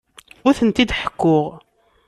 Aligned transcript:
Ur 0.47 0.53
tent-id-ḥekkuɣ. 0.59 1.47